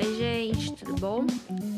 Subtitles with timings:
[0.00, 1.26] Oi, gente, tudo bom?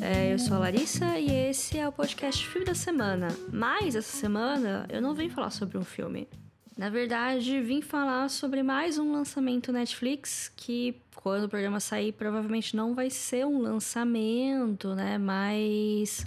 [0.02, 3.28] É, eu sou a Larissa e esse é o podcast Filme da Semana.
[3.50, 6.28] Mas essa semana eu não vim falar sobre um filme.
[6.76, 12.76] Na verdade, vim falar sobre mais um lançamento Netflix que, quando o programa sair, provavelmente
[12.76, 15.16] não vai ser um lançamento, né?
[15.16, 16.26] Mas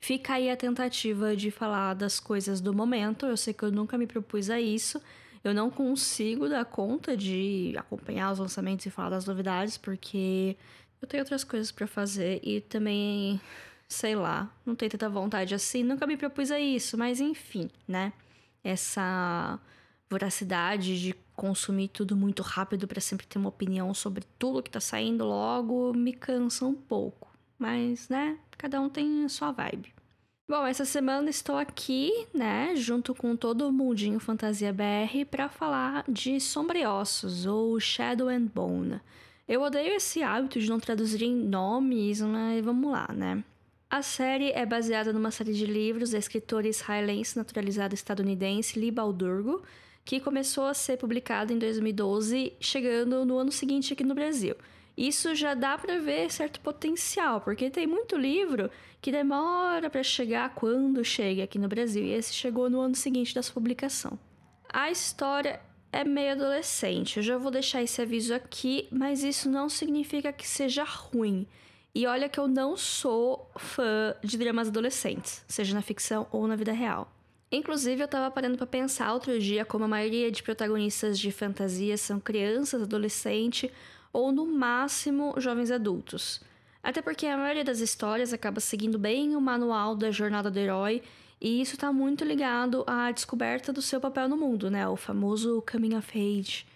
[0.00, 3.26] fica aí a tentativa de falar das coisas do momento.
[3.26, 4.98] Eu sei que eu nunca me propus a isso.
[5.44, 10.56] Eu não consigo dar conta de acompanhar os lançamentos e falar das novidades, porque
[11.04, 13.40] eu tenho outras coisas para fazer e também,
[13.88, 15.82] sei lá, não tenho tanta vontade assim.
[15.82, 18.12] Nunca me propus a isso, mas enfim, né?
[18.62, 19.58] Essa
[20.08, 24.80] voracidade de consumir tudo muito rápido para sempre ter uma opinião sobre tudo que tá
[24.80, 27.28] saindo logo me cansa um pouco.
[27.58, 29.92] Mas, né, cada um tem a sua vibe.
[30.48, 36.04] Bom, essa semana estou aqui, né, junto com todo o mundinho Fantasia BR para falar
[36.06, 39.00] de Sombriossos ou Shadow and Bone.
[39.46, 43.44] Eu odeio esse hábito de não traduzir em nomes, mas vamos lá, né?
[43.90, 49.62] A série é baseada numa série de livros da escritora israelense naturalizada estadunidense Lee Baldurgo,
[50.02, 54.56] que começou a ser publicada em 2012, chegando no ano seguinte aqui no Brasil.
[54.96, 58.70] Isso já dá para ver certo potencial, porque tem muito livro
[59.00, 63.34] que demora para chegar quando chega aqui no Brasil, e esse chegou no ano seguinte
[63.34, 64.18] da sua publicação.
[64.72, 65.60] A história
[65.94, 67.18] é meio adolescente.
[67.18, 71.46] Eu já vou deixar esse aviso aqui, mas isso não significa que seja ruim.
[71.94, 76.56] E olha que eu não sou fã de dramas adolescentes, seja na ficção ou na
[76.56, 77.08] vida real.
[77.52, 81.96] Inclusive, eu tava parando para pensar outro dia como a maioria de protagonistas de fantasia
[81.96, 83.70] são crianças, adolescentes
[84.12, 86.42] ou no máximo jovens adultos.
[86.82, 91.02] Até porque a maioria das histórias acaba seguindo bem o manual da jornada do herói
[91.40, 94.88] e isso está muito ligado à descoberta do seu papel no mundo, né?
[94.88, 96.66] O famoso coming of age.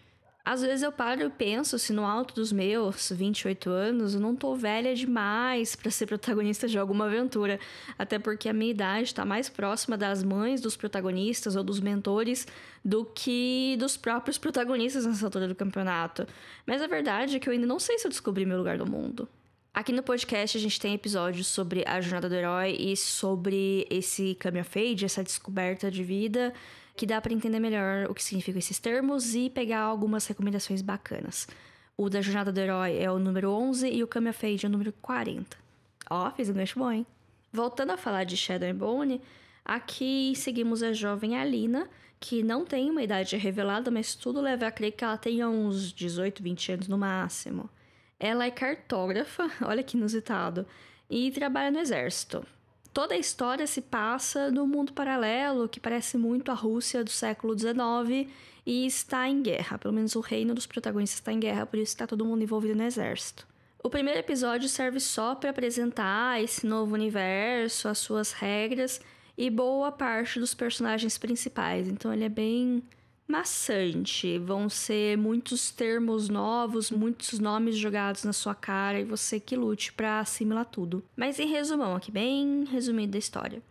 [0.49, 4.35] Às vezes eu paro e penso se no alto dos meus 28 anos eu não
[4.35, 7.61] tô velha demais para ser protagonista de alguma aventura,
[7.99, 12.47] até porque a minha idade está mais próxima das mães dos protagonistas ou dos mentores
[12.83, 16.27] do que dos próprios protagonistas nessa altura do campeonato.
[16.67, 18.87] Mas a verdade é que eu ainda não sei se eu descobri meu lugar no
[18.87, 19.29] mundo.
[19.79, 24.37] Aqui no podcast a gente tem episódios sobre a jornada do herói e sobre esse
[24.43, 26.53] coming of age, essa descoberta de vida,
[26.97, 31.47] que dá para entender melhor o que significam esses termos e pegar algumas recomendações bacanas.
[31.97, 34.69] O da jornada do herói é o número 11 e o coming of age é
[34.69, 35.57] o número 40.
[36.11, 37.07] Ó, fiz um gancho bom, hein?
[37.53, 39.21] Voltando a falar de Shadow and Bone,
[39.65, 41.89] aqui seguimos a jovem Alina,
[42.19, 45.93] que não tem uma idade revelada, mas tudo leva a crer que ela tenha uns
[45.93, 47.71] 18, 20 anos no máximo.
[48.19, 50.67] Ela é cartógrafa, olha que inusitado,
[51.09, 52.45] e trabalha no exército.
[52.93, 57.57] Toda a história se passa no mundo paralelo que parece muito a Rússia do século
[57.57, 58.29] XIX
[58.67, 59.79] e está em guerra.
[59.79, 62.75] Pelo menos o reino dos protagonistas está em guerra, por isso está todo mundo envolvido
[62.75, 63.47] no exército.
[63.83, 69.01] O primeiro episódio serve só para apresentar esse novo universo, as suas regras
[69.37, 71.87] e boa parte dos personagens principais.
[71.89, 72.83] Então ele é bem
[73.29, 74.39] maçante.
[74.39, 79.93] Vão ser muitos termos novos, muitos nomes jogados na sua cara e você que lute
[79.93, 81.05] para assimilar tudo.
[81.15, 83.63] Mas em resumão, aqui bem resumido a história.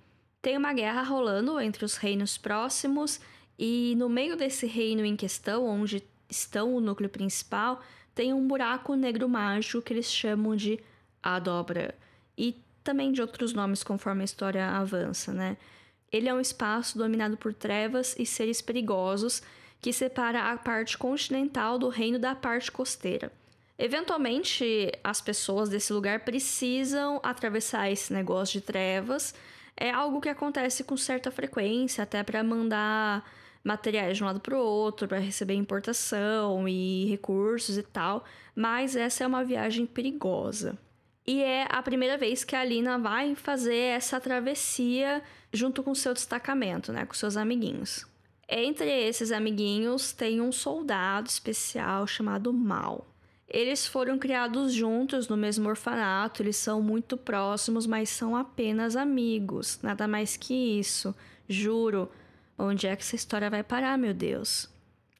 [0.41, 3.19] Tem uma guerra rolando entre os reinos próximos
[3.57, 7.81] e no meio desse reino em questão, onde estão o núcleo principal,
[8.13, 10.79] tem um buraco negro mágico que eles chamam de
[11.22, 11.96] a dobra
[12.38, 15.57] e também de outros nomes conforme a história avança, né?
[16.12, 19.41] Ele é um espaço dominado por trevas e seres perigosos
[19.81, 23.31] que separa a parte continental do reino da parte costeira.
[23.78, 29.35] Eventualmente, as pessoas desse lugar precisam atravessar esse negócio de trevas.
[29.75, 33.23] É algo que acontece com certa frequência, até para mandar
[33.63, 38.23] materiais de um lado para o outro, para receber importação e recursos e tal.
[38.56, 40.75] Mas essa é uma viagem perigosa.
[41.27, 45.21] E é a primeira vez que a Alina vai fazer essa travessia
[45.51, 48.05] junto com seu destacamento, né, com seus amiguinhos.
[48.47, 53.05] Entre esses amiguinhos tem um soldado especial chamado Mal.
[53.45, 59.79] Eles foram criados juntos no mesmo orfanato, eles são muito próximos, mas são apenas amigos,
[59.84, 61.13] nada mais que isso.
[61.47, 62.09] Juro.
[62.57, 64.69] Onde é que essa história vai parar, meu Deus?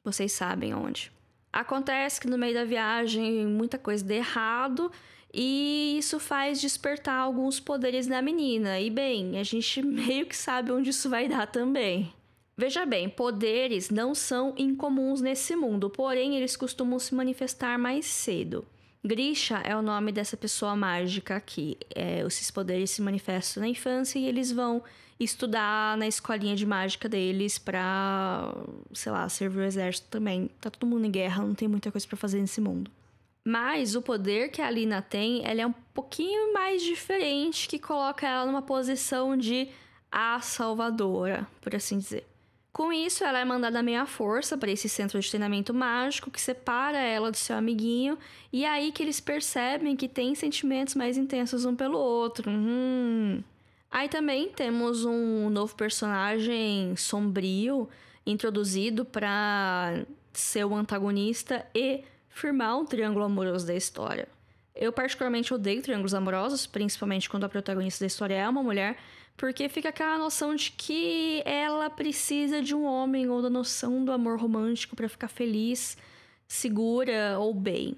[0.02, 1.12] Vocês sabem onde.
[1.52, 4.90] Acontece que no meio da viagem muita coisa dá errado
[5.32, 8.80] e isso faz despertar alguns poderes na menina.
[8.80, 12.12] E bem, a gente meio que sabe onde isso vai dar também.
[12.56, 18.66] Veja bem, poderes não são incomuns nesse mundo, porém eles costumam se manifestar mais cedo.
[19.04, 21.78] Grisha é o nome dessa pessoa mágica aqui.
[21.94, 24.82] É, esses poderes se manifestam na infância e eles vão
[25.20, 28.52] estudar na escolinha de mágica deles pra,
[28.92, 30.50] sei lá, servir o exército também.
[30.60, 32.90] Tá todo mundo em guerra, não tem muita coisa para fazer nesse mundo.
[33.48, 38.28] Mas o poder que a Lina tem, ela é um pouquinho mais diferente, que coloca
[38.28, 39.70] ela numa posição de
[40.12, 42.26] a salvadora, por assim dizer.
[42.70, 46.38] Com isso, ela é mandada meio à força para esse centro de treinamento mágico que
[46.38, 48.18] separa ela do seu amiguinho,
[48.52, 52.50] e é aí que eles percebem que tem sentimentos mais intensos um pelo outro.
[52.50, 53.42] Hum.
[53.90, 57.88] Aí também temos um novo personagem sombrio
[58.26, 60.04] introduzido para
[60.34, 62.04] ser o antagonista e
[62.38, 64.28] firmar um triângulo amoroso da história.
[64.74, 68.96] Eu particularmente odeio triângulos amorosos, principalmente quando a protagonista da história é uma mulher,
[69.36, 74.12] porque fica aquela noção de que ela precisa de um homem ou da noção do
[74.12, 75.96] amor romântico para ficar feliz,
[76.46, 77.96] segura ou bem.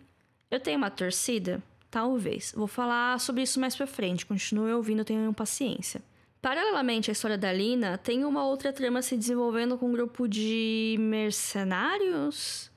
[0.50, 1.62] Eu tenho uma torcida?
[1.90, 2.52] Talvez.
[2.56, 4.25] Vou falar sobre isso mais pra frente.
[4.25, 6.00] Continue ouvindo, tenham paciência.
[6.40, 10.96] Paralelamente à história da Lina, tem uma outra trama se desenvolvendo com um grupo de
[10.98, 12.69] mercenários?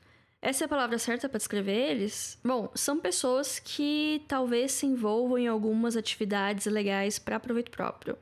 [0.46, 2.38] Essa é a palavra certa para descrever eles?
[2.44, 8.18] Bom, são pessoas que talvez se envolvam em algumas atividades legais para proveito próprio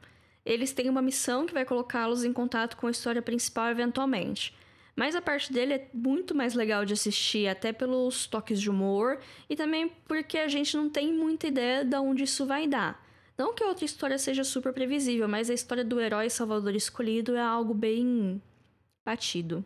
[0.45, 4.55] eles têm uma missão que vai colocá-los em contato com a história principal eventualmente.
[4.95, 9.19] Mas a parte dele é muito mais legal de assistir, até pelos toques de humor
[9.49, 13.01] e também porque a gente não tem muita ideia de onde isso vai dar.
[13.37, 17.35] Não que a outra história seja super previsível, mas a história do herói salvador escolhido
[17.35, 18.41] é algo bem
[19.05, 19.63] batido.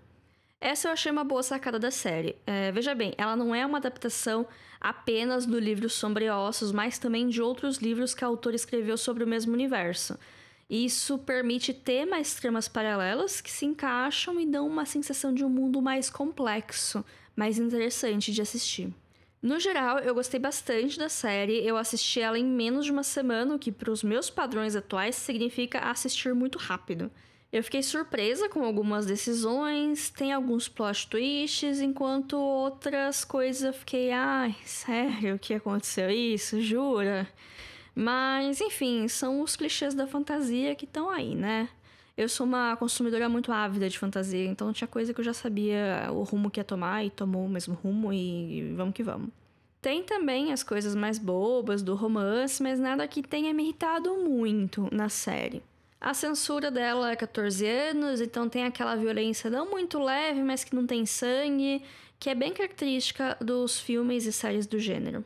[0.60, 2.36] Essa eu achei uma boa sacada da série.
[2.46, 4.48] É, veja bem, ela não é uma adaptação
[4.80, 5.88] apenas do livro
[6.34, 10.18] Ossos, mas também de outros livros que a autora escreveu sobre o mesmo universo.
[10.69, 15.50] Isso permite ter mais tramas paralelas que se encaixam e dão uma sensação de um
[15.50, 17.06] mundo mais complexo,
[17.36, 18.92] mais interessante de assistir.
[19.42, 21.63] No geral, eu gostei bastante da série.
[21.63, 25.13] Eu assisti ela em menos de uma semana, o que para os meus padrões atuais
[25.13, 27.12] significa assistir muito rápido.
[27.56, 34.12] Eu fiquei surpresa com algumas decisões, tem alguns plot twists, enquanto outras coisas eu fiquei,
[34.12, 36.60] ai, sério que aconteceu isso?
[36.60, 37.25] Jura?
[37.96, 41.69] Mas, enfim, são os clichês da fantasia que estão aí, né?
[42.18, 46.10] Eu sou uma consumidora muito ávida de fantasia, então tinha coisa que eu já sabia
[46.12, 49.30] o rumo que ia tomar e tomou o mesmo rumo e vamos que vamos.
[49.81, 54.90] Tem também as coisas mais bobas do romance, mas nada que tenha me irritado muito
[54.92, 55.63] na série.
[56.00, 60.76] A censura dela é 14 anos, então tem aquela violência não muito leve, mas que
[60.76, 61.84] não tem sangue,
[62.20, 65.26] que é bem característica dos filmes e séries do gênero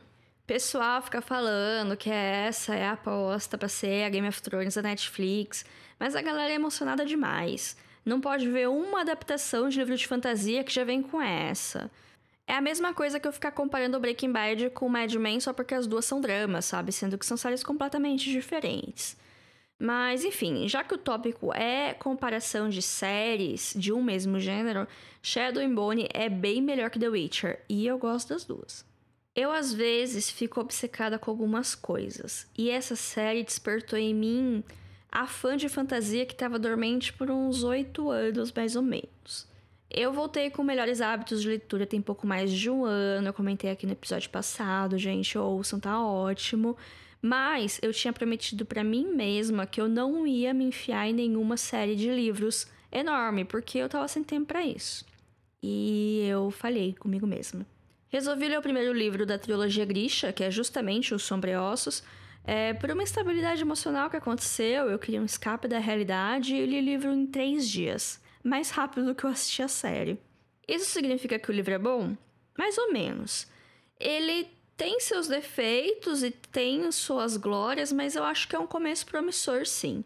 [0.50, 4.82] pessoal fica falando que essa é a aposta para ser a Game of Thrones da
[4.82, 5.64] Netflix,
[5.96, 7.76] mas a galera é emocionada demais.
[8.04, 11.88] Não pode ver uma adaptação de livro de fantasia que já vem com essa.
[12.48, 15.72] É a mesma coisa que eu ficar comparando Breaking Bad com Mad Men só porque
[15.72, 16.90] as duas são dramas, sabe?
[16.90, 19.16] Sendo que são séries completamente diferentes.
[19.82, 24.86] Mas, enfim, já que o tópico é comparação de séries de um mesmo gênero,
[25.22, 28.84] Shadow and Bone é bem melhor que The Witcher, e eu gosto das duas.
[29.34, 34.62] Eu às vezes fico obcecada com algumas coisas, e essa série despertou em mim
[35.10, 39.48] a fã de fantasia que estava dormente por uns oito anos, mais ou menos.
[39.90, 43.70] Eu voltei com melhores hábitos de leitura tem pouco mais de um ano, eu comentei
[43.70, 46.76] aqui no episódio passado, gente, ouçam, tá ótimo.
[47.22, 51.56] Mas eu tinha prometido para mim mesma que eu não ia me enfiar em nenhuma
[51.56, 55.04] série de livros enorme, porque eu tava sem tempo para isso.
[55.62, 57.66] E eu falhei comigo mesma.
[58.08, 62.02] Resolvi ler o primeiro livro da trilogia Grisha, que é justamente Os Sombreossos.
[62.42, 66.78] É, por uma instabilidade emocional que aconteceu, eu queria um escape da realidade e li
[66.78, 70.18] o livro em três dias, mais rápido do que eu assisti a série.
[70.66, 72.16] Isso significa que o livro é bom?
[72.56, 73.46] Mais ou menos.
[73.98, 74.48] Ele
[74.80, 79.66] tem seus defeitos e tem suas glórias, mas eu acho que é um começo promissor,
[79.66, 80.02] sim.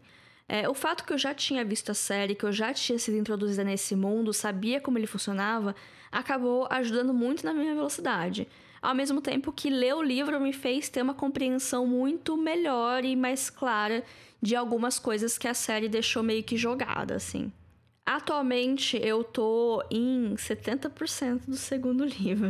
[0.49, 3.15] É, o fato que eu já tinha visto a série, que eu já tinha sido
[3.15, 5.73] introduzida nesse mundo, sabia como ele funcionava,
[6.11, 8.49] acabou ajudando muito na minha velocidade.
[8.81, 13.15] Ao mesmo tempo que ler o livro me fez ter uma compreensão muito melhor e
[13.15, 14.03] mais clara
[14.41, 17.49] de algumas coisas que a série deixou meio que jogada, assim.
[18.05, 22.49] Atualmente eu tô em 70% do segundo livro.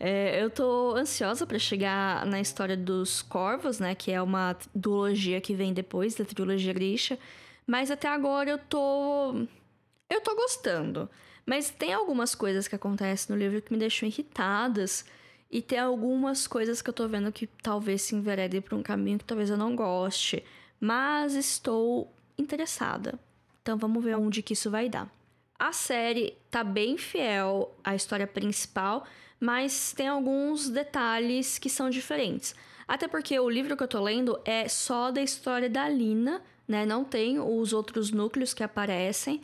[0.00, 3.94] É, eu tô ansiosa para chegar na história dos corvos, né?
[3.94, 7.18] Que é uma duologia que vem depois da trilogia Grisha.
[7.66, 9.46] Mas até agora eu tô.
[10.08, 11.08] Eu tô gostando.
[11.44, 15.04] Mas tem algumas coisas que acontecem no livro que me deixam irritadas.
[15.50, 19.18] E tem algumas coisas que eu tô vendo que talvez se enveredem por um caminho
[19.18, 20.42] que talvez eu não goste.
[20.80, 23.18] Mas estou interessada.
[23.62, 25.10] Então vamos ver onde que isso vai dar.
[25.58, 29.04] A série tá bem fiel à história principal,
[29.38, 32.54] mas tem alguns detalhes que são diferentes.
[32.86, 36.84] Até porque o livro que eu tô lendo é só da história da Lina, né?
[36.84, 39.40] Não tem os outros núcleos que aparecem.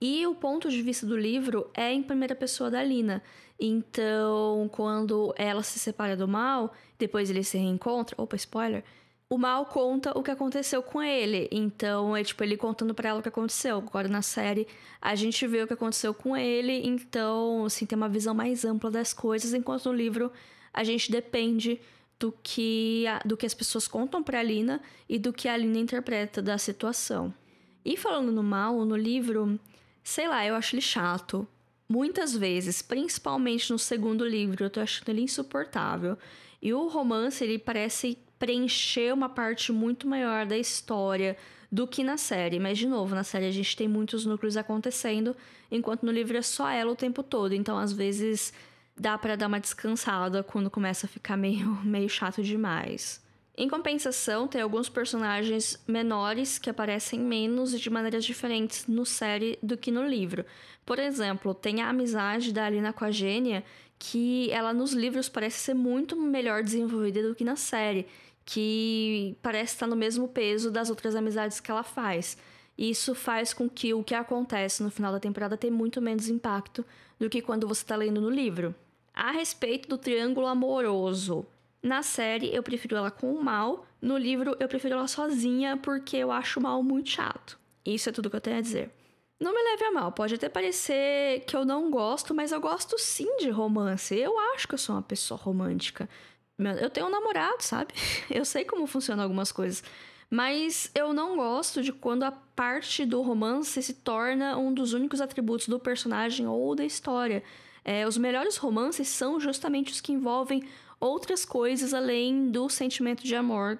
[0.00, 3.22] E o ponto de vista do livro é em primeira pessoa da Lina.
[3.58, 8.84] Então, quando ela se separa do mal, depois ele se reencontra, opa, spoiler,
[9.32, 11.48] o mal conta o que aconteceu com ele.
[11.50, 13.78] Então, é tipo ele contando para ela o que aconteceu.
[13.78, 14.68] Agora na série,
[15.00, 18.90] a gente vê o que aconteceu com ele, então, assim, tem uma visão mais ampla
[18.90, 20.30] das coisas, enquanto no livro
[20.70, 21.80] a gente depende
[22.20, 26.42] do que, do que as pessoas contam pra Lina e do que a Lina interpreta
[26.42, 27.32] da situação.
[27.82, 29.58] E falando no mal, no livro,
[30.04, 31.48] sei lá, eu acho ele chato.
[31.88, 36.18] Muitas vezes, principalmente no segundo livro, eu tô achando ele insuportável.
[36.60, 41.36] E o romance, ele parece preencher uma parte muito maior da história
[41.70, 42.58] do que na série.
[42.58, 45.36] Mas, de novo, na série a gente tem muitos núcleos acontecendo,
[45.70, 47.54] enquanto no livro é só ela o tempo todo.
[47.54, 48.52] Então, às vezes,
[48.98, 53.22] dá para dar uma descansada quando começa a ficar meio, meio chato demais.
[53.56, 59.56] Em compensação, tem alguns personagens menores que aparecem menos e de maneiras diferentes no série
[59.62, 60.44] do que no livro.
[60.84, 63.62] Por exemplo, tem a amizade da Alina com a Gênia,
[64.00, 68.04] que ela nos livros parece ser muito melhor desenvolvida do que na série,
[68.44, 72.36] que parece estar no mesmo peso das outras amizades que ela faz.
[72.76, 76.84] Isso faz com que o que acontece no final da temporada tenha muito menos impacto
[77.18, 78.74] do que quando você está lendo no livro.
[79.14, 81.46] A respeito do triângulo amoroso,
[81.82, 86.16] na série eu prefiro ela com o mal, no livro eu prefiro ela sozinha porque
[86.16, 87.58] eu acho o mal muito chato.
[87.84, 88.90] Isso é tudo que eu tenho a dizer.
[89.38, 92.96] Não me leve a mal, pode até parecer que eu não gosto, mas eu gosto
[92.96, 94.14] sim de romance.
[94.14, 96.08] Eu acho que eu sou uma pessoa romântica.
[96.70, 97.94] Eu tenho um namorado, sabe?
[98.30, 99.82] Eu sei como funcionam algumas coisas.
[100.30, 105.20] Mas eu não gosto de quando a parte do romance se torna um dos únicos
[105.20, 107.42] atributos do personagem ou da história.
[107.84, 110.66] É, os melhores romances são justamente os que envolvem
[110.98, 113.78] outras coisas além do sentimento de amor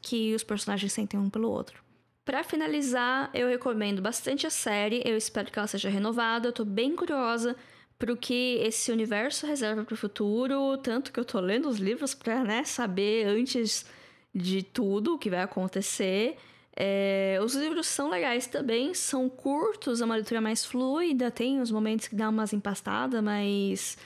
[0.00, 1.80] que os personagens sentem um pelo outro.
[2.24, 6.64] Para finalizar, eu recomendo bastante a série, eu espero que ela seja renovada, eu tô
[6.64, 7.56] bem curiosa
[8.02, 12.14] pro que esse universo reserva para o futuro, tanto que eu tô lendo os livros
[12.14, 13.86] para né, saber antes
[14.34, 16.36] de tudo o que vai acontecer.
[16.74, 21.70] É, os livros são legais também, são curtos, é uma leitura mais fluida, tem os
[21.70, 23.96] momentos que dá umas empastadas, mas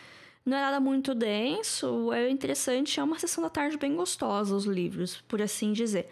[0.45, 4.67] não é nada muito denso, é interessante, é uma sessão da tarde bem gostosa os
[4.67, 6.07] livros, por assim dizer.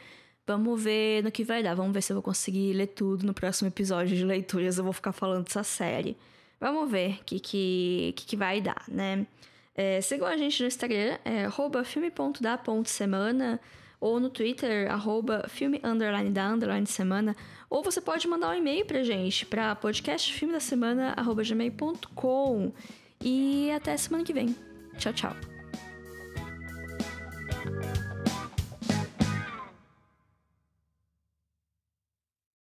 [0.46, 3.34] Vamos ver no que vai dar, vamos ver se eu vou conseguir ler tudo no
[3.34, 6.16] próximo episódio de leituras, eu vou ficar falando dessa série.
[6.64, 9.26] Vamos ver o que, que, que, que vai dar, né?
[9.74, 11.46] É, sigam a gente no Instagram, é
[11.84, 13.60] filme.da.semana
[14.00, 17.36] ou no Twitter, arroba filme underline da underline semana,
[17.68, 22.72] ou você pode mandar um e-mail pra gente, pra podcastfilmedasemana, arroba gmail.com.
[23.20, 24.56] E até semana que vem.
[24.96, 25.53] Tchau, tchau.